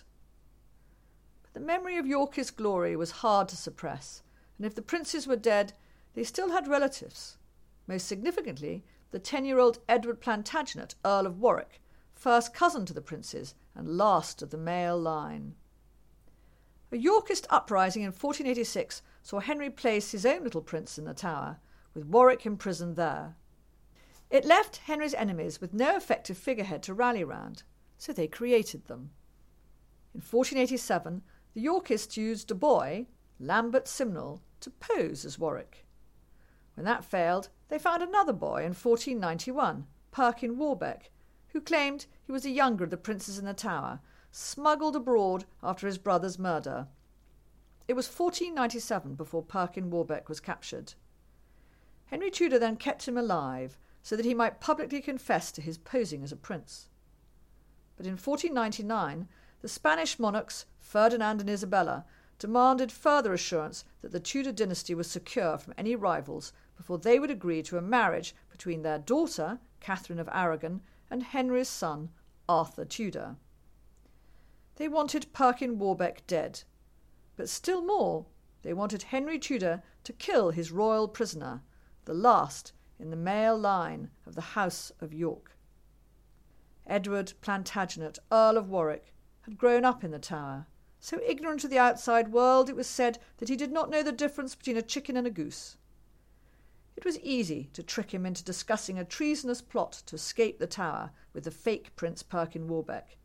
But 1.43 1.55
the 1.55 1.61
memory 1.61 1.97
of 1.97 2.07
Yorkist 2.07 2.57
glory 2.57 2.95
was 2.97 3.23
hard 3.23 3.49
to 3.49 3.57
suppress, 3.57 4.23
and 4.59 4.67
if 4.67 4.75
the 4.75 4.83
princes 4.83 5.27
were 5.27 5.37
dead, 5.37 5.73
they 6.13 6.25
still 6.25 6.51
had 6.51 6.69
relatives. 6.69 7.39
Most 7.87 8.07
significantly, 8.07 8.85
the 9.13 9.19
ten 9.19 9.45
year 9.45 9.59
old 9.59 9.79
Edward 9.89 10.21
Plantagenet, 10.21 10.95
Earl 11.05 11.27
of 11.27 11.39
Warwick, 11.39 11.81
first 12.15 12.53
cousin 12.53 12.85
to 12.87 12.95
the 12.95 13.01
princes 13.01 13.55
and 13.75 13.97
last 13.97 14.43
of 14.43 14.51
the 14.51 14.59
male 14.59 14.99
line. 14.99 15.55
A 16.91 16.97
Yorkist 16.97 17.47
uprising 17.49 18.03
in 18.03 18.09
1486 18.09 19.03
saw 19.23 19.41
Henry 19.41 19.71
place 19.71 20.13
his 20.13 20.27
own 20.27 20.45
little 20.45 20.61
prince 20.61 20.99
in 20.99 21.05
the 21.05 21.15
Tower, 21.15 21.59
with 21.95 22.07
Warwick 22.07 22.45
imprisoned 22.45 22.97
there. 22.97 23.37
It 24.31 24.45
left 24.45 24.79
Henry's 24.79 25.15
enemies 25.15 25.61
with 25.61 25.75
no 25.75 25.97
effective 25.97 26.39
figurehead 26.39 26.83
to 26.85 26.95
rally 26.95 27.23
round, 27.23 27.63
so 27.99 28.13
they 28.13 28.27
created 28.27 28.87
them. 28.87 29.11
In 30.15 30.21
1487, 30.21 31.23
the 31.55 31.61
Yorkists 31.61 32.17
used 32.17 32.51
a 32.51 32.55
boy, 32.55 33.07
Lambert 33.39 33.87
Simnel, 33.87 34.43
to 34.61 34.71
pose 34.71 35.25
as 35.25 35.39
Warwick. 35.39 35.87
When 36.75 36.87
that 36.87 37.05
failed, 37.05 37.49
they 37.69 37.79
found 37.79 38.03
another 38.03 38.33
boy 38.33 38.59
in 38.59 38.75
1491, 38.75 39.87
Perkin 40.11 40.57
Warbeck, 40.57 41.11
who 41.49 41.61
claimed 41.61 42.07
he 42.23 42.33
was 42.33 42.45
the 42.45 42.51
younger 42.51 42.85
of 42.85 42.91
the 42.91 42.97
princes 42.97 43.39
in 43.39 43.45
the 43.45 43.53
Tower, 43.53 44.01
smuggled 44.31 44.97
abroad 44.97 45.45
after 45.63 45.87
his 45.87 45.99
brother's 45.99 46.39
murder. 46.39 46.89
It 47.87 47.95
was 47.95 48.07
1497 48.07 49.15
before 49.15 49.43
Perkin 49.43 49.91
Warbeck 49.91 50.29
was 50.29 50.41
captured. 50.41 50.95
Henry 52.07 52.31
Tudor 52.31 52.59
then 52.59 52.77
kept 52.77 53.07
him 53.07 53.19
alive 53.19 53.79
so 54.03 54.17
that 54.17 54.25
he 54.25 54.35
might 54.35 54.61
publicly 54.61 55.01
confess 55.01 55.53
to 55.53 55.61
his 55.61 55.79
posing 55.79 56.23
as 56.23 56.33
a 56.33 56.37
prince. 56.37 56.89
But 57.97 58.07
in 58.07 58.13
1499, 58.13 59.29
the 59.61 59.69
Spanish 59.69 60.19
monarchs, 60.19 60.67
Ferdinand 60.79 61.41
and 61.41 61.51
Isabella, 61.51 62.05
demanded 62.39 62.91
further 62.91 63.33
assurance 63.33 63.85
that 64.01 64.11
the 64.11 64.21
Tudor 64.21 64.53
dynasty 64.53 64.95
was 64.95 65.11
secure 65.11 65.59
from 65.59 65.75
any 65.79 65.95
rivals 65.95 66.53
before 66.77 66.99
they 66.99 67.19
would 67.19 67.31
agree 67.31 67.63
to 67.63 67.77
a 67.77 67.83
marriage 67.83 68.35
between 68.51 68.83
their 68.83 68.99
daughter, 68.99 69.59
Catherine 69.81 70.19
of 70.19 70.29
Aragon, 70.33 70.81
and 71.11 71.23
Henry's 71.23 71.69
son, 71.69 72.11
Arthur 72.49 72.85
Tudor. 72.85 73.37
They 74.77 74.89
wanted 74.89 75.33
Perkin 75.33 75.79
Warbeck 75.79 76.27
dead, 76.27 76.63
but 77.37 77.49
still 77.49 77.83
more, 77.83 78.27
they 78.63 78.73
wanted 78.73 79.05
Henry 79.05 79.39
Tudor 79.39 79.83
to 80.05 80.13
kill 80.13 80.51
his 80.51 80.73
royal 80.73 81.09
prisoner, 81.09 81.63
the 82.05 82.15
last 82.15 82.73
in 82.99 83.11
the 83.11 83.17
male 83.17 83.59
line 83.59 84.11
of 84.27 84.35
the 84.35 84.41
House 84.41 84.93
of 85.01 85.13
York. 85.13 85.57
Edward 86.87 87.35
Plantagenet, 87.41 88.19
Earl 88.31 88.57
of 88.57 88.69
Warwick, 88.69 89.13
had 89.43 89.59
grown 89.59 89.85
up 89.85 90.03
in 90.03 90.11
the 90.11 90.19
Tower, 90.19 90.67
so 91.01 91.21
ignorant 91.27 91.65
of 91.65 91.71
the 91.71 91.79
outside 91.79 92.33
world 92.33 92.69
it 92.69 92.77
was 92.77 92.87
said 92.87 93.19
that 93.39 93.49
he 93.49 93.57
did 93.57 93.73
not 93.73 93.91
know 93.91 94.03
the 94.03 94.13
difference 94.13 94.55
between 94.55 94.77
a 94.77 94.83
chicken 94.83 95.17
and 95.17 95.27
a 95.27 95.31
goose. 95.31 95.77
It 96.97 97.05
was 97.05 97.19
easy 97.21 97.71
to 97.73 97.83
trick 97.83 98.13
him 98.13 98.27
into 98.27 98.45
discussing 98.45 98.99
a 98.99 99.05
treasonous 99.05 99.63
plot 99.63 100.03
to 100.07 100.17
escape 100.17 100.59
the 100.59 100.67
Tower 100.67 101.11
with 101.33 101.45
the 101.45 101.51
fake 101.51 101.97
Prince 101.97 102.23
Perkin 102.23 102.69
Warbeck, 102.69 103.17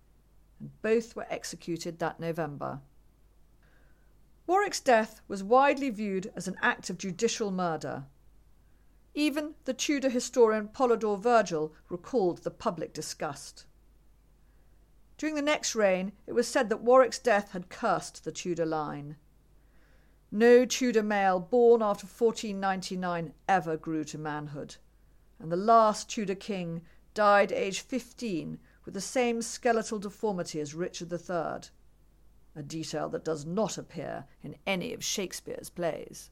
and 0.60 0.82
both 0.82 1.16
were 1.16 1.28
executed 1.30 2.00
that 2.00 2.20
November. 2.20 2.82
Warwick's 4.48 4.80
death 4.80 5.22
was 5.28 5.44
widely 5.44 5.90
viewed 5.90 6.32
as 6.36 6.48
an 6.48 6.56
act 6.62 6.90
of 6.90 6.98
judicial 6.98 7.52
murder. 7.52 8.06
Even 9.14 9.56
the 9.66 9.74
Tudor 9.74 10.10
historian 10.10 10.70
Polydore 10.70 11.18
Vergil 11.18 11.74
recalled 11.90 12.40
the 12.40 12.52
public 12.52 12.94
disgust. 12.94 13.66
During 15.18 15.36
the 15.36 15.42
next 15.42 15.76
reign, 15.76 16.14
it 16.26 16.34
was 16.34 16.48
said 16.48 16.70
that 16.70 16.82
Warwick's 16.82 17.20
death 17.20 17.52
had 17.52 17.70
cursed 17.70 18.24
the 18.24 18.32
Tudor 18.32 18.66
line. 18.66 19.18
No 20.32 20.66
Tudor 20.66 21.04
male 21.04 21.40
born 21.40 21.82
after 21.82 22.06
1499 22.06 23.34
ever 23.48 23.78
grew 23.78 24.04
to 24.04 24.18
manhood, 24.18 24.76
and 25.40 25.50
the 25.50 25.56
last 25.56 26.10
Tudor 26.10 26.36
king 26.36 26.82
died 27.14 27.54
aged 27.54 27.82
15 27.82 28.60
with 28.84 28.94
the 28.94 29.02
same 29.02 29.42
skeletal 29.42 30.00
deformity 30.00 30.60
as 30.60 30.74
Richard 30.74 31.14
III, 31.14 31.70
a 32.56 32.64
detail 32.66 33.08
that 33.10 33.24
does 33.24 33.46
not 33.46 33.78
appear 33.78 34.26
in 34.44 34.58
any 34.68 34.94
of 34.94 35.04
Shakespeare's 35.04 35.70
plays. 35.70 36.30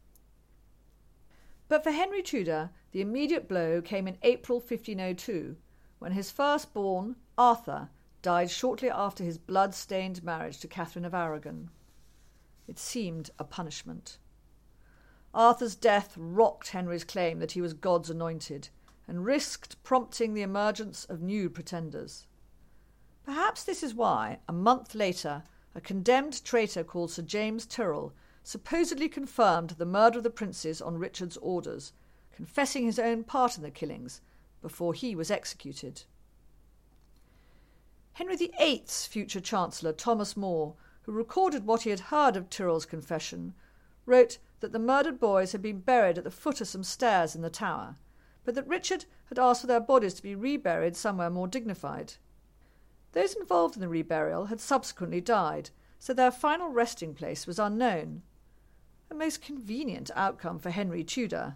But 1.70 1.84
for 1.84 1.92
Henry 1.92 2.22
Tudor, 2.22 2.72
the 2.92 3.02
immediate 3.02 3.48
blow 3.48 3.82
came 3.82 4.10
in 4.10 4.18
April 4.24 4.60
1502, 4.60 5.56
when 6.00 6.12
his 6.12 6.32
firstborn, 6.32 7.16
Arthur, 7.38 7.90
died 8.22 8.52
shortly 8.52 8.90
after 8.90 9.24
his 9.24 9.38
blood 9.38 9.74
stained 9.74 10.24
marriage 10.24 10.60
to 10.60 10.68
Catherine 10.68 11.06
of 11.06 11.14
Aragon. 11.14 11.70
It 12.68 12.80
seemed 12.80 13.30
a 13.38 13.44
punishment. 13.44 14.18
Arthur's 15.34 15.76
death 15.76 16.14
rocked 16.18 16.70
Henry's 16.70 17.04
claim 17.04 17.40
that 17.40 17.52
he 17.52 17.62
was 17.62 17.74
God's 17.74 18.10
anointed 18.10 18.70
and 19.08 19.26
risked 19.26 19.82
prompting 19.84 20.34
the 20.34 20.42
emergence 20.42 21.06
of 21.06 21.22
new 21.22 21.50
pretenders. 21.50 22.26
Perhaps 23.24 23.64
this 23.64 23.84
is 23.84 23.94
why, 23.94 24.40
a 24.48 24.54
month 24.54 24.96
later, 24.96 25.44
a 25.76 25.82
condemned 25.82 26.44
traitor 26.44 26.84
called 26.84 27.12
Sir 27.12 27.22
James 27.22 27.66
Tyrrell 27.66 28.14
supposedly 28.44 29.10
confirmed 29.10 29.72
the 29.72 29.86
murder 29.86 30.20
of 30.20 30.24
the 30.24 30.30
princes 30.30 30.82
on 30.82 30.98
Richard's 30.98 31.38
orders, 31.38 31.94
confessing 32.32 32.86
his 32.86 33.00
own 33.00 33.24
part 33.24 33.58
in 33.58 33.64
the 33.64 33.72
killings 33.72 34.22
before 34.62 34.94
he 34.94 35.16
was 35.16 35.32
executed. 35.32 36.04
Henry 38.14 38.36
VIII's 38.36 39.06
future 39.06 39.42
Chancellor, 39.42 39.92
Thomas 39.92 40.38
More, 40.38 40.76
who 41.06 41.12
recorded 41.12 41.66
what 41.66 41.84
he 41.84 41.92
had 41.92 42.00
heard 42.00 42.36
of 42.36 42.50
Tyrrell's 42.50 42.86
confession, 42.86 43.54
wrote 44.06 44.40
that 44.60 44.72
the 44.72 44.80
murdered 44.80 45.20
boys 45.20 45.52
had 45.52 45.62
been 45.62 45.80
buried 45.80 46.18
at 46.18 46.24
the 46.24 46.32
foot 46.32 46.62
of 46.62 46.68
some 46.68 46.84
stairs 46.84 47.36
in 47.36 47.42
the 47.42 47.50
tower, 47.50 47.96
but 48.44 48.56
that 48.56 48.68
Richard 48.68 49.06
had 49.26 49.38
asked 49.38 49.62
for 49.62 49.68
their 49.68 49.80
bodies 49.80 50.16
to 50.16 50.24
be 50.24 50.36
reburied 50.36 50.96
somewhere 50.96 51.30
more 51.30 51.48
dignified. 51.48 52.14
Those 53.12 53.36
involved 53.36 53.76
in 53.76 53.82
the 53.82 53.88
reburial 53.88 54.48
had 54.48 54.60
subsequently 54.60 55.22
died, 55.22 55.70
so 56.00 56.14
their 56.14 56.32
final 56.32 56.70
resting 56.70 57.14
place 57.14 57.46
was 57.46 57.60
unknown. 57.60 58.24
A 59.12 59.14
most 59.14 59.42
convenient 59.42 60.10
outcome 60.16 60.58
for 60.58 60.72
Henry 60.72 61.04
Tudor. 61.04 61.56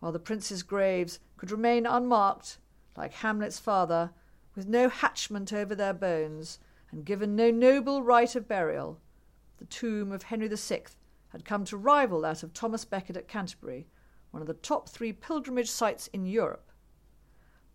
While 0.00 0.12
the 0.12 0.18
princes' 0.18 0.64
graves 0.64 1.20
could 1.36 1.52
remain 1.52 1.86
unmarked, 1.86 2.58
like 2.96 3.12
Hamlet's 3.14 3.60
father, 3.60 4.10
with 4.56 4.66
no 4.66 4.88
hatchment 4.88 5.52
over 5.52 5.74
their 5.76 5.94
bones, 5.94 6.58
and 6.92 7.06
given 7.06 7.34
no 7.34 7.50
noble 7.50 8.02
rite 8.02 8.36
of 8.36 8.46
burial, 8.46 9.00
the 9.58 9.64
tomb 9.64 10.12
of 10.12 10.24
Henry 10.24 10.48
VI 10.48 10.82
had 11.30 11.44
come 11.44 11.64
to 11.64 11.76
rival 11.76 12.20
that 12.20 12.42
of 12.42 12.52
Thomas 12.52 12.84
Becket 12.84 13.16
at 13.16 13.26
Canterbury, 13.26 13.86
one 14.30 14.42
of 14.42 14.46
the 14.46 14.54
top 14.54 14.88
three 14.88 15.12
pilgrimage 15.12 15.70
sites 15.70 16.08
in 16.08 16.26
Europe. 16.26 16.70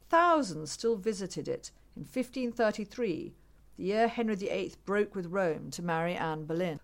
Thousands 0.10 0.72
still 0.72 0.96
visited 0.96 1.48
it 1.48 1.72
in 1.96 2.04
1533, 2.04 3.34
the 3.76 3.84
year 3.84 4.08
Henry 4.08 4.36
VIII 4.36 4.74
broke 4.86 5.16
with 5.16 5.26
Rome 5.26 5.72
to 5.72 5.82
marry 5.82 6.14
Anne 6.14 6.46
Boleyn. 6.46 6.80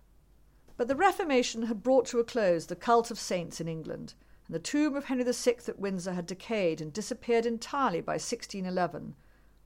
But 0.75 0.87
the 0.87 0.95
Reformation 0.95 1.63
had 1.63 1.83
brought 1.83 2.07
to 2.07 2.19
a 2.19 2.23
close 2.23 2.65
the 2.65 2.75
cult 2.75 3.11
of 3.11 3.19
saints 3.19 3.61
in 3.61 3.67
England, 3.67 4.15
and 4.47 4.55
the 4.55 4.59
tomb 4.59 4.95
of 4.95 5.05
Henry 5.05 5.23
VI 5.23 5.55
at 5.67 5.79
Windsor 5.79 6.13
had 6.13 6.25
decayed 6.25 6.81
and 6.81 6.91
disappeared 6.91 7.45
entirely 7.45 8.01
by 8.01 8.13
1611, 8.13 9.15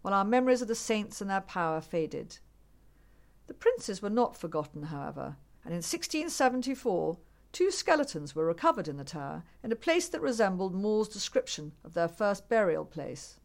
while 0.02 0.14
our 0.14 0.26
memories 0.26 0.62
of 0.62 0.68
the 0.68 0.76
saints 0.76 1.22
and 1.22 1.30
their 1.30 1.42
power 1.42 1.80
faded. 1.80 2.40
The 3.48 3.54
princes 3.54 4.02
were 4.02 4.10
not 4.10 4.38
forgotten, 4.38 4.84
however, 4.84 5.38
and 5.64 5.74
in 5.74 5.78
1674 5.78 7.18
two 7.54 7.72
skeletons 7.72 8.36
were 8.36 8.46
recovered 8.46 8.88
in 8.88 8.98
the 8.98 9.04
tower 9.04 9.44
in 9.64 9.72
a 9.72 9.76
place 9.76 10.08
that 10.10 10.22
resembled 10.22 10.76
More's 10.76 11.08
description 11.08 11.72
of 11.84 11.94
their 11.94 12.08
first 12.08 12.50
burial 12.50 12.86
place. 12.86 13.40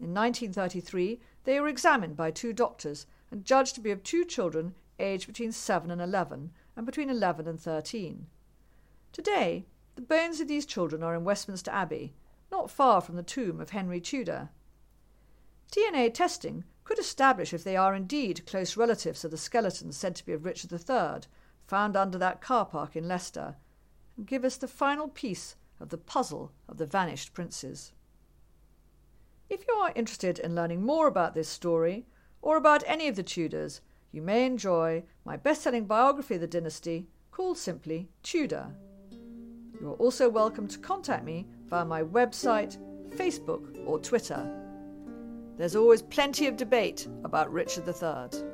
In 0.00 0.14
1933 0.14 1.20
they 1.44 1.60
were 1.60 1.68
examined 1.68 2.16
by 2.16 2.30
two 2.30 2.52
doctors 2.52 3.06
and 3.30 3.44
judged 3.44 3.74
to 3.74 3.80
be 3.80 3.90
of 3.90 4.02
two 4.02 4.24
children 4.24 4.74
aged 4.98 5.26
between 5.26 5.52
7 5.52 5.90
and 5.90 6.00
11 6.00 6.52
and 6.76 6.86
between 6.86 7.10
11 7.10 7.46
and 7.48 7.60
13. 7.60 8.26
Today, 9.12 9.66
the 9.96 10.02
bones 10.02 10.40
of 10.40 10.48
these 10.48 10.66
children 10.66 11.02
are 11.02 11.14
in 11.14 11.24
Westminster 11.24 11.70
Abbey, 11.70 12.14
not 12.50 12.70
far 12.70 13.00
from 13.00 13.16
the 13.16 13.22
tomb 13.22 13.60
of 13.60 13.70
Henry 13.70 14.00
Tudor. 14.00 14.50
DNA 15.70 16.12
testing 16.12 16.64
could 16.84 16.98
establish 16.98 17.52
if 17.52 17.64
they 17.64 17.76
are 17.76 17.94
indeed 17.94 18.46
close 18.46 18.76
relatives 18.76 19.24
of 19.24 19.30
the 19.30 19.38
skeletons 19.38 19.96
said 19.96 20.14
to 20.16 20.24
be 20.24 20.32
of 20.32 20.44
Richard 20.44 20.72
III, 20.72 21.22
found 21.66 21.96
under 21.96 22.18
that 22.18 22.40
car 22.40 22.66
park 22.66 22.94
in 22.94 23.08
Leicester, 23.08 23.56
and 24.16 24.26
give 24.26 24.44
us 24.44 24.56
the 24.56 24.68
final 24.68 25.08
piece 25.08 25.56
of 25.80 25.88
the 25.88 25.98
puzzle 25.98 26.52
of 26.68 26.78
the 26.78 26.86
vanished 26.86 27.32
princes. 27.32 27.92
If 29.48 29.64
you 29.66 29.74
are 29.74 29.92
interested 29.94 30.38
in 30.38 30.54
learning 30.54 30.84
more 30.84 31.06
about 31.06 31.34
this 31.34 31.48
story, 31.48 32.06
or 32.42 32.56
about 32.56 32.84
any 32.86 33.08
of 33.08 33.16
the 33.16 33.22
Tudors, 33.22 33.80
you 34.12 34.20
may 34.20 34.44
enjoy 34.44 35.02
my 35.24 35.36
best 35.36 35.62
selling 35.62 35.86
biography 35.86 36.34
of 36.34 36.40
the 36.42 36.46
dynasty 36.46 37.08
called 37.30 37.58
simply 37.58 38.08
Tudor. 38.22 38.74
You 39.80 39.88
are 39.88 39.94
also 39.94 40.28
welcome 40.28 40.68
to 40.68 40.78
contact 40.78 41.24
me 41.24 41.46
via 41.68 41.84
my 41.84 42.02
website, 42.02 42.78
Facebook, 43.16 43.86
or 43.86 43.98
Twitter. 43.98 44.63
There's 45.56 45.76
always 45.76 46.02
plenty 46.02 46.48
of 46.48 46.56
debate 46.56 47.06
about 47.24 47.52
Richard 47.52 47.86
III. 47.86 48.53